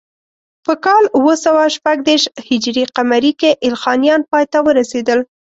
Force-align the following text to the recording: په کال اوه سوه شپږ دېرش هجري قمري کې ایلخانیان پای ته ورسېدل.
په 0.65 0.73
کال 0.85 1.03
اوه 1.17 1.33
سوه 1.45 1.63
شپږ 1.75 1.97
دېرش 2.07 2.25
هجري 2.47 2.83
قمري 2.97 3.31
کې 3.39 3.49
ایلخانیان 3.63 4.21
پای 4.31 4.45
ته 4.51 4.59
ورسېدل. 4.65 5.19